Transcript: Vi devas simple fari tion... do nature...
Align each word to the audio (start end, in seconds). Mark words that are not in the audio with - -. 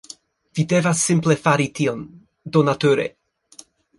Vi 0.59 0.63
devas 0.71 1.03
simple 1.09 1.35
fari 1.43 1.69
tion... 1.81 2.01
do 2.57 2.65
nature... 2.73 3.09